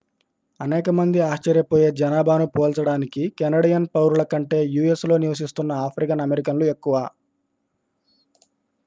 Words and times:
అనేక 0.59 0.89
మంది 0.99 1.19
ఆశ్చర్యపోయే 1.25 1.89
జనాభా 1.99 2.35
ను 2.37 2.47
పోల్చడానికి: 2.55 3.23
కెనడియన్ 3.39 3.87
పౌరుల 3.93 4.23
కంటే 4.31 4.61
u.s.లో 4.77 5.17
నివసిస్తున్న 5.23 5.71
ఆఫ్రికన్ 5.85 6.25
అమెరికన్లు 6.27 6.67
ఎక్కువ 6.73 6.95